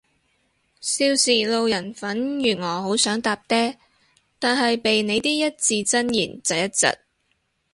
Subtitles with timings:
[0.79, 3.75] 少時路人粉如我好想搭嗲，
[4.39, 6.87] 但係被你啲一字真言疾一疾